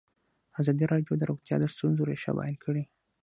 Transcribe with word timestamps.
ازادي 0.59 0.85
راډیو 0.91 1.13
د 1.17 1.23
روغتیا 1.29 1.55
د 1.59 1.65
ستونزو 1.73 2.07
رېښه 2.09 2.31
بیان 2.37 2.55
کړې. 2.63 2.83